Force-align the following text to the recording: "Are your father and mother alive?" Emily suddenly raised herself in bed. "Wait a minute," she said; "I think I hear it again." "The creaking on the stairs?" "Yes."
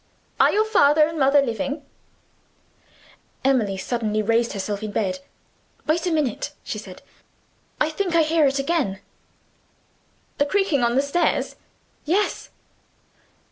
"Are 0.39 0.51
your 0.51 0.65
father 0.65 1.07
and 1.07 1.19
mother 1.19 1.41
alive?" 1.43 1.83
Emily 3.45 3.77
suddenly 3.77 4.23
raised 4.23 4.53
herself 4.53 4.81
in 4.81 4.91
bed. 4.91 5.19
"Wait 5.85 6.07
a 6.07 6.11
minute," 6.11 6.53
she 6.63 6.79
said; 6.79 7.03
"I 7.79 7.89
think 7.91 8.15
I 8.15 8.23
hear 8.23 8.47
it 8.47 8.57
again." 8.57 8.99
"The 10.39 10.47
creaking 10.47 10.83
on 10.83 10.95
the 10.95 11.03
stairs?" 11.03 11.55
"Yes." 12.03 12.49